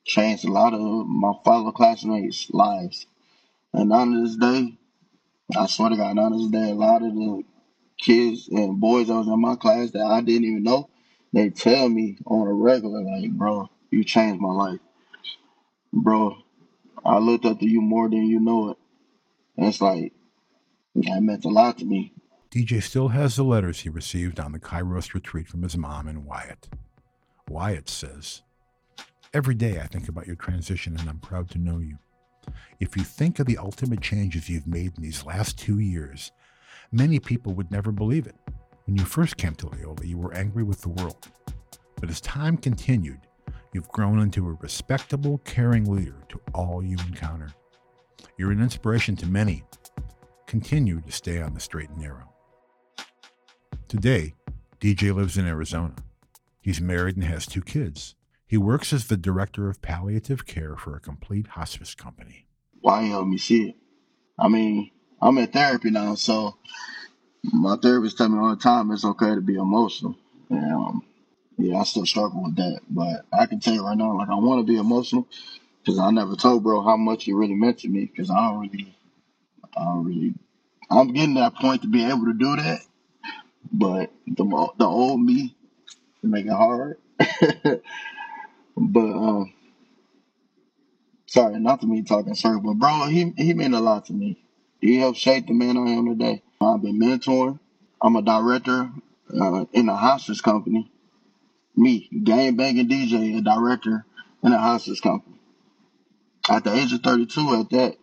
changed 0.05 0.45
a 0.45 0.53
lot 0.53 0.73
of 0.73 1.07
my 1.07 1.33
fellow 1.45 1.73
classmates' 1.73 2.49
lives. 2.51 3.07
And 3.73 3.93
on 3.93 4.23
this 4.23 4.37
day, 4.37 4.79
I 5.57 5.67
swear 5.67 5.91
to 5.91 5.97
God, 5.97 6.19
on 6.19 6.33
this 6.33 6.49
day, 6.49 6.71
a 6.71 6.75
lot 6.75 7.03
of 7.03 7.15
the 7.15 7.43
kids 7.99 8.49
and 8.49 8.81
boys 8.81 9.09
that 9.09 9.15
was 9.15 9.27
in 9.27 9.41
my 9.41 9.57
class 9.57 9.91
that 9.93 10.05
I 10.05 10.21
didn't 10.21 10.45
even 10.45 10.63
know, 10.63 10.89
they 11.33 11.51
tell 11.51 11.89
me 11.89 12.19
on 12.27 12.47
a 12.49 12.53
regular, 12.53 13.03
like, 13.03 13.31
bro, 13.31 13.69
you 13.91 14.05
changed 14.05 14.41
my 14.41 14.53
life. 14.53 14.81
Bro, 15.93 16.37
I 17.05 17.19
looked 17.19 17.45
up 17.45 17.59
to 17.61 17.69
you 17.69 17.81
more 17.81 18.09
than 18.09 18.25
you 18.25 18.41
know 18.41 18.71
it. 18.71 18.79
And 19.57 19.67
it's 19.67 19.81
like, 19.81 20.13
that 20.95 21.23
meant 21.23 21.45
a 21.45 21.49
lot 21.49 21.79
to 21.79 21.85
me. 21.85 22.13
DJ 22.51 22.83
still 22.83 23.09
has 23.09 23.37
the 23.37 23.45
letters 23.45 23.81
he 23.81 23.89
received 23.89 24.41
on 24.41 24.53
the 24.53 24.59
Kairos 24.59 25.13
retreat 25.13 25.49
from 25.49 25.63
his 25.63 25.77
mom 25.77 26.09
and 26.09 26.25
Wyatt. 26.25 26.69
Wyatt 27.49 27.89
says, 27.89 28.43
Every 29.35 29.55
day 29.55 29.81
I 29.81 29.87
think 29.87 30.09
about 30.09 30.27
your 30.27 30.37
transition 30.37 30.97
and 30.99 31.09
I'm 31.09 31.19
proud 31.19 31.51
to 31.51 31.59
know 31.59 31.79
you. 31.79 31.99
If 32.81 32.97
you 32.97 33.05
think 33.05 33.39
of 33.39 33.47
the 33.47 33.59
ultimate 33.59 34.01
changes 34.01 34.49
you've 34.49 34.67
made 34.67 34.97
in 34.97 35.03
these 35.03 35.27
last 35.27 35.59
two 35.59 35.79
years, 35.79 36.33
many 36.93 37.19
people 37.19 37.55
would 37.55 37.71
never 37.71 37.93
believe 37.93 38.27
it. 38.27 38.37
When 38.87 38.97
you 38.97 39.05
first 39.05 39.37
came 39.37 39.55
to 39.57 39.69
Loyola, 39.69 40.05
you 40.05 40.19
were 40.19 40.35
angry 40.35 40.63
with 40.63 40.81
the 40.81 40.89
world. 40.89 41.29
But 42.01 42.11
as 42.11 42.21
time 42.21 42.57
continued, 42.57 43.21
you've 43.73 43.89
grown 43.89 44.21
into 44.21 44.47
a 44.49 44.53
respectable, 44.55 45.39
caring 45.45 45.85
leader 45.85 46.23
to 46.29 46.41
all 46.55 46.83
you 46.83 46.97
encounter. 47.07 47.51
You're 48.37 48.53
an 48.53 48.63
inspiration 48.63 49.17
to 49.17 49.27
many. 49.27 49.65
Continue 50.47 51.01
to 51.03 51.13
stay 51.13 51.43
on 51.43 51.55
the 51.55 51.61
straight 51.61 51.91
and 51.91 51.99
narrow. 51.99 52.33
Today, 53.89 54.35
DJ 54.81 55.15
lives 55.15 55.37
in 55.37 55.47
Arizona. 55.47 55.97
He's 56.61 56.81
married 56.81 57.17
and 57.17 57.25
has 57.25 57.47
two 57.47 57.63
kids. 57.63 58.15
He 58.47 58.57
works 58.57 58.93
as 58.93 59.09
the 59.09 59.17
director 59.17 59.69
of 59.69 59.83
palliative 59.83 60.47
care 60.47 60.77
for 60.77 60.97
a 60.97 61.01
complete 61.01 61.49
hospice 61.49 61.95
company. 61.95 62.47
Wyatt 62.81 63.11
help 63.11 63.27
me 63.27 63.39
see? 63.39 63.77
I 64.39 64.49
mean, 64.49 64.91
I'm 65.21 65.39
in 65.39 65.49
therapy 65.49 65.91
now, 65.91 66.15
so 66.15 66.57
my 67.43 67.77
therapist 67.77 68.19
tell 68.19 68.29
me 68.29 68.39
all 68.39 68.51
the 68.51 68.57
time 68.57 68.91
it's 68.91 69.05
okay 69.05 69.35
to 69.35 69.41
be 69.41 69.57
emotional. 69.57 70.17
And 70.51 70.73
um, 70.73 71.05
yeah, 71.57 71.79
I 71.79 71.85
still 71.85 72.07
struggle 72.07 72.45
with 72.45 72.57
that, 72.57 72.81
but 72.89 73.25
I 73.33 73.47
can 73.47 73.61
tell 73.61 73.75
you 73.75 73.85
right 73.85 73.97
now, 73.97 74.17
like 74.17 74.29
I 74.29 74.35
want 74.35 74.67
to 74.67 74.73
be 74.73 74.79
emotional 74.79 75.27
because 75.83 75.99
I 75.99 76.11
never 76.11 76.37
told 76.37 76.63
bro 76.63 76.83
how 76.83 76.97
much 76.97 77.27
it 77.29 77.35
really 77.35 77.55
meant 77.55 77.79
to 77.81 77.89
me 77.89 78.05
because 78.07 78.31
I 78.31 78.37
don't 78.49 78.61
really, 78.61 78.95
I 79.77 79.85
don't 79.85 80.05
really, 80.05 80.35
I'm 80.91 81.13
getting 81.13 81.35
that 81.35 81.57
point 81.57 81.83
to 81.83 81.89
be 81.89 82.05
able 82.05 82.27
to 82.27 82.35
do 82.35 82.57
that, 82.57 82.81
but 83.73 84.13
the 84.27 84.45
the 84.79 84.87
old 84.87 85.21
me 85.21 85.57
make 86.23 86.47
it 86.47 86.53
hard. 86.53 86.97
But 88.81 89.01
um, 89.01 89.53
sorry, 91.27 91.59
not 91.59 91.81
to 91.81 91.87
me 91.87 92.03
talking 92.03 92.35
sir, 92.35 92.59
but 92.59 92.75
bro, 92.75 93.07
he 93.07 93.33
he 93.37 93.55
meant 93.55 93.75
a 93.75 93.81
lot 93.81 94.07
to 94.07 94.13
me. 94.13 94.39
He 94.81 94.97
helped 94.97 95.19
shape 95.19 95.47
the 95.47 95.55
man 95.55 95.77
I 95.77 95.91
am 95.91 96.07
today. 96.07 96.43
I've 96.61 96.83
been 96.83 97.01
mentoring. 97.01 97.59
I'm 98.01 98.17
a 98.17 98.23
director 98.23 98.91
uh, 99.41 99.65
in 99.73 99.89
a 99.89 99.97
hospice 99.97 100.41
company. 100.41 100.91
Me, 101.77 102.09
game 102.25 102.57
banging 102.57 102.89
DJ, 102.89 103.39
a 103.39 103.41
director 103.41 104.05
in 104.43 104.53
a 104.53 104.59
hospice 104.59 105.01
company. 105.01 105.37
At 106.49 106.65
the 106.65 106.75
age 106.75 106.93
of 106.93 107.03
32, 107.03 107.55
at 107.61 107.71
that, 107.71 107.97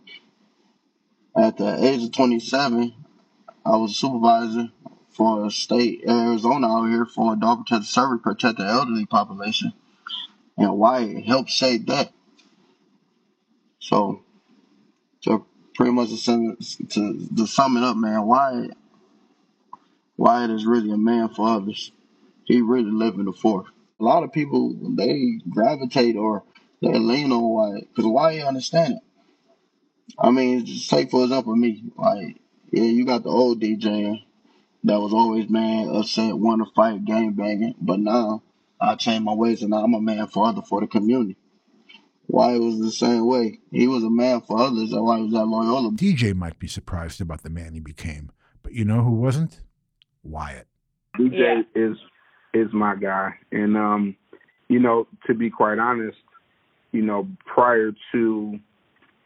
at 1.35 1.57
the 1.57 1.85
age 1.85 2.03
of 2.03 2.11
27, 2.11 2.93
I 3.65 3.75
was 3.77 3.91
a 3.91 3.95
supervisor 3.95 4.69
for 5.09 5.45
a 5.45 5.51
state 5.51 6.03
Arizona 6.07 6.67
out 6.67 6.89
here 6.89 7.05
for 7.05 7.33
adult 7.33 7.65
protective 7.65 7.87
service, 7.87 8.21
protect 8.23 8.57
the 8.57 8.65
elderly 8.65 9.05
population 9.05 9.73
and 10.57 10.77
Wyatt 10.77 11.25
helped 11.25 11.49
shape 11.49 11.87
that. 11.87 12.11
So, 13.79 14.23
pretty 15.75 15.91
much 15.91 16.09
to 16.09 16.17
sum, 16.17 16.57
to, 16.89 17.27
to 17.35 17.47
sum 17.47 17.77
it 17.77 17.83
up, 17.83 17.97
man, 17.97 18.25
Wyatt, 18.25 18.75
Wyatt 20.17 20.49
is 20.49 20.65
really 20.65 20.91
a 20.91 20.97
man 20.97 21.29
for 21.29 21.47
others. 21.47 21.91
He 22.45 22.61
really 22.61 22.91
lived 22.91 23.19
in 23.19 23.25
the 23.25 23.33
fourth. 23.33 23.67
A 23.99 24.03
lot 24.03 24.23
of 24.23 24.31
people 24.31 24.73
they 24.95 25.39
gravitate 25.49 26.15
or 26.15 26.43
they 26.81 26.97
lean 26.97 27.31
on 27.31 27.43
Wyatt 27.43 27.87
because 27.89 28.05
Wyatt 28.05 28.45
understand 28.45 28.95
it. 28.95 28.99
I 30.17 30.31
mean, 30.31 30.65
just 30.65 30.89
take 30.89 31.11
for 31.11 31.23
example 31.23 31.55
me. 31.55 31.83
Like, 31.97 32.37
yeah, 32.71 32.83
you 32.83 33.05
got 33.05 33.23
the 33.23 33.29
old 33.29 33.61
DJ 33.61 34.23
that 34.83 34.99
was 34.99 35.13
always 35.13 35.49
mad, 35.49 35.87
upset, 35.87 36.37
want 36.37 36.65
to 36.65 36.71
fight, 36.73 37.03
game 37.05 37.33
banging, 37.33 37.75
but 37.81 37.99
now 37.99 38.43
I 38.79 38.95
changed 38.95 39.23
my 39.23 39.33
ways 39.33 39.61
and 39.61 39.71
now 39.71 39.83
I'm 39.83 39.93
a 39.93 40.01
man 40.01 40.27
for 40.27 40.45
other 40.45 40.61
for 40.61 40.81
the 40.81 40.87
community. 40.87 41.37
Wyatt 42.27 42.61
was 42.61 42.79
the 42.79 42.91
same 42.91 43.25
way. 43.25 43.59
He 43.71 43.87
was 43.87 44.03
a 44.03 44.09
man 44.09 44.41
for 44.41 44.59
others. 44.59 44.89
That's 44.89 45.01
why 45.01 45.17
he 45.17 45.25
was 45.25 45.33
at 45.33 45.47
Loyola. 45.47 45.91
DJ 45.91 46.35
might 46.35 46.59
be 46.59 46.67
surprised 46.67 47.21
about 47.21 47.43
the 47.43 47.49
man 47.49 47.73
he 47.73 47.79
became, 47.79 48.31
but 48.63 48.73
you 48.73 48.85
know 48.85 49.03
who 49.03 49.11
wasn't? 49.11 49.61
Wyatt. 50.23 50.67
DJ 51.17 51.63
yeah. 51.75 51.81
is 51.81 51.97
is 52.53 52.73
my 52.73 52.95
guy, 52.95 53.33
and 53.51 53.77
um, 53.77 54.15
you 54.69 54.79
know, 54.79 55.07
to 55.27 55.33
be 55.33 55.49
quite 55.49 55.79
honest, 55.79 56.17
you 56.91 57.01
know, 57.01 57.27
prior 57.45 57.91
to 58.11 58.59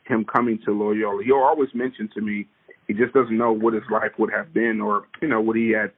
him 0.06 0.26
coming 0.26 0.60
to 0.66 0.72
Loyola, 0.72 1.24
he'll 1.24 1.38
always 1.38 1.70
mention 1.74 2.10
to 2.16 2.22
me 2.22 2.48
he 2.88 2.94
just 2.94 3.14
doesn't 3.14 3.38
know 3.38 3.52
what 3.52 3.74
his 3.74 3.84
life 3.90 4.12
would 4.18 4.32
have 4.32 4.54
been, 4.54 4.82
or 4.82 5.06
you 5.22 5.28
know, 5.28 5.40
what 5.40 5.56
he 5.56 5.70
had 5.70 5.92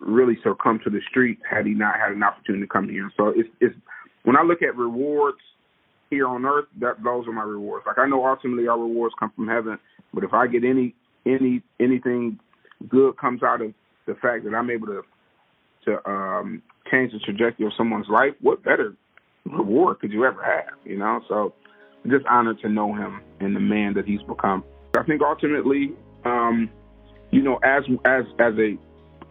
really 0.00 0.38
succumb 0.42 0.80
to 0.84 0.90
the 0.90 1.00
street 1.08 1.38
had 1.48 1.66
he 1.66 1.74
not 1.74 1.98
had 1.98 2.12
an 2.12 2.22
opportunity 2.22 2.64
to 2.64 2.68
come 2.68 2.88
here. 2.88 3.10
So 3.16 3.28
it's 3.28 3.48
it's 3.60 3.74
when 4.22 4.36
I 4.36 4.42
look 4.42 4.62
at 4.62 4.76
rewards 4.76 5.38
here 6.10 6.26
on 6.26 6.44
earth, 6.44 6.66
that 6.80 7.02
those 7.02 7.26
are 7.26 7.32
my 7.32 7.42
rewards. 7.42 7.84
Like 7.86 7.98
I 7.98 8.08
know 8.08 8.26
ultimately 8.26 8.68
our 8.68 8.78
rewards 8.78 9.14
come 9.18 9.32
from 9.34 9.48
heaven, 9.48 9.78
but 10.12 10.24
if 10.24 10.32
I 10.32 10.46
get 10.46 10.64
any 10.64 10.94
any 11.26 11.62
anything 11.80 12.38
good 12.88 13.16
comes 13.16 13.42
out 13.42 13.62
of 13.62 13.72
the 14.06 14.14
fact 14.14 14.44
that 14.44 14.54
I'm 14.54 14.70
able 14.70 14.88
to 14.88 15.02
to 15.86 16.08
um 16.08 16.62
change 16.90 17.12
the 17.12 17.18
trajectory 17.18 17.66
of 17.66 17.72
someone's 17.76 18.08
life, 18.08 18.32
what 18.40 18.62
better 18.62 18.94
reward 19.44 20.00
could 20.00 20.12
you 20.12 20.24
ever 20.24 20.42
have? 20.42 20.78
You 20.84 20.98
know, 20.98 21.20
so 21.28 21.54
I'm 22.04 22.10
just 22.10 22.26
honored 22.26 22.60
to 22.60 22.68
know 22.68 22.94
him 22.94 23.20
and 23.40 23.54
the 23.54 23.60
man 23.60 23.94
that 23.94 24.06
he's 24.06 24.22
become. 24.22 24.64
I 24.96 25.02
think 25.02 25.22
ultimately, 25.22 25.92
um, 26.24 26.70
you 27.30 27.42
know, 27.42 27.58
as 27.64 27.84
as 28.04 28.24
as 28.38 28.54
a 28.58 28.78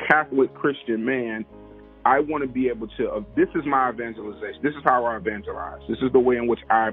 Catholic 0.08 0.54
Christian 0.54 1.06
man, 1.06 1.46
I 2.06 2.20
want 2.20 2.44
to 2.44 2.48
be 2.48 2.68
able 2.68 2.88
to. 2.98 3.10
Uh, 3.10 3.22
this 3.36 3.48
is 3.56 3.64
my 3.66 3.90
evangelization. 3.90 4.62
This 4.62 4.74
is 4.74 4.84
how 4.84 5.06
I 5.06 5.18
evangelize. 5.18 5.82
This 5.88 6.00
is 6.02 6.12
the 6.12 6.20
way 6.20 6.38
in 6.38 6.48
which 6.48 6.60
I 6.70 6.90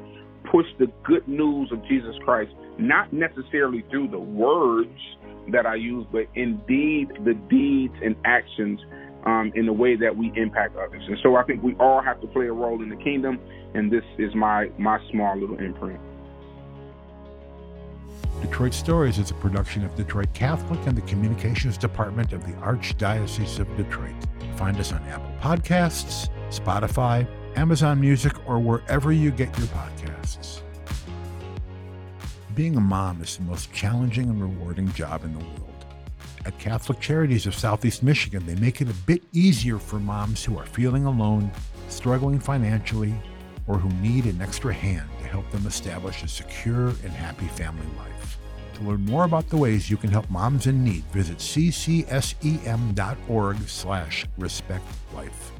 push 0.50 0.66
the 0.78 0.86
good 1.04 1.26
news 1.26 1.70
of 1.72 1.82
Jesus 1.88 2.14
Christ, 2.24 2.52
not 2.78 3.12
necessarily 3.12 3.84
through 3.90 4.08
the 4.08 4.18
words 4.18 4.98
that 5.52 5.66
I 5.66 5.74
use, 5.74 6.06
but 6.12 6.22
indeed 6.34 7.08
the 7.24 7.34
deeds 7.48 7.94
and 8.02 8.14
actions 8.24 8.80
um, 9.26 9.52
in 9.54 9.66
the 9.66 9.72
way 9.72 9.96
that 9.96 10.16
we 10.16 10.32
impact 10.36 10.76
others. 10.76 11.02
And 11.06 11.18
so 11.22 11.36
I 11.36 11.44
think 11.44 11.62
we 11.62 11.74
all 11.76 12.02
have 12.02 12.20
to 12.20 12.26
play 12.28 12.46
a 12.46 12.52
role 12.52 12.82
in 12.82 12.88
the 12.88 12.96
kingdom, 12.96 13.38
and 13.74 13.90
this 13.92 14.04
is 14.18 14.34
my 14.34 14.70
my 14.78 14.98
small 15.10 15.38
little 15.38 15.58
imprint. 15.58 16.00
Detroit 18.40 18.74
Stories 18.74 19.18
is 19.18 19.30
a 19.30 19.34
production 19.34 19.84
of 19.84 19.94
Detroit 19.96 20.32
Catholic 20.34 20.80
and 20.86 20.96
the 20.96 21.02
Communications 21.02 21.76
Department 21.78 22.32
of 22.32 22.44
the 22.44 22.52
Archdiocese 22.54 23.58
of 23.58 23.76
Detroit. 23.76 24.14
Find 24.56 24.78
us 24.78 24.92
on 24.92 25.02
Apple 25.04 25.32
Podcasts, 25.40 26.28
Spotify, 26.50 27.26
Amazon 27.56 28.00
Music, 28.00 28.32
or 28.46 28.58
wherever 28.58 29.12
you 29.12 29.30
get 29.30 29.56
your 29.58 29.68
podcasts. 29.68 30.62
Being 32.54 32.76
a 32.76 32.80
mom 32.80 33.22
is 33.22 33.36
the 33.36 33.44
most 33.44 33.72
challenging 33.72 34.28
and 34.28 34.40
rewarding 34.40 34.92
job 34.92 35.24
in 35.24 35.32
the 35.32 35.38
world. 35.38 35.84
At 36.44 36.58
Catholic 36.58 37.00
Charities 37.00 37.46
of 37.46 37.54
Southeast 37.54 38.02
Michigan, 38.02 38.44
they 38.46 38.54
make 38.56 38.80
it 38.80 38.88
a 38.88 38.94
bit 38.94 39.22
easier 39.32 39.78
for 39.78 40.00
moms 40.00 40.42
who 40.44 40.58
are 40.58 40.66
feeling 40.66 41.04
alone, 41.04 41.50
struggling 41.88 42.40
financially, 42.40 43.14
or 43.66 43.78
who 43.78 43.90
need 44.00 44.24
an 44.24 44.40
extra 44.40 44.72
hand 44.72 45.08
to 45.20 45.26
help 45.26 45.48
them 45.50 45.66
establish 45.66 46.22
a 46.22 46.28
secure 46.28 46.88
and 46.88 47.12
happy 47.12 47.46
family 47.46 47.86
life. 47.98 48.09
To 48.80 48.86
learn 48.88 49.04
more 49.04 49.24
about 49.24 49.48
the 49.50 49.58
ways 49.58 49.90
you 49.90 49.98
can 49.98 50.10
help 50.10 50.30
moms 50.30 50.66
in 50.66 50.82
need, 50.82 51.04
visit 51.12 51.36
ccsem.org 51.36 52.08
slash 53.68 54.26
respectlife. 54.38 55.59